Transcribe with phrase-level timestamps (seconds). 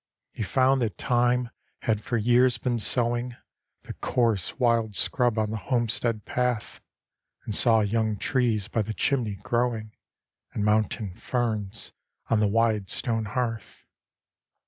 [0.31, 1.51] He found that time
[1.83, 3.35] had for years been sowing
[3.83, 6.81] The coarse wild scrub on the homestead path,
[7.43, 9.91] And saw young trees by the chimney growing,
[10.53, 11.91] And mountain ferns
[12.31, 13.85] on the wide stone hearth.